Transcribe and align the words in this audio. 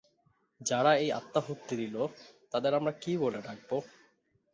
যারা 0.61 0.91
এই 0.95 1.09
আত্মাহুতি 1.11 1.75
দিলো 1.75 2.03
তাদের 2.51 2.71
আমরা 2.73 2.93
কী 3.01 3.11
বলে 3.17 3.39
ডাকবো? 3.41 3.77